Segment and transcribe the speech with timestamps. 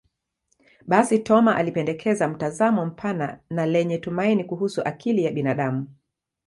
[0.87, 5.87] Basi, Thoma alipendekeza mtazamo mpana na lenye tumaini kuhusu akili ya binadamu.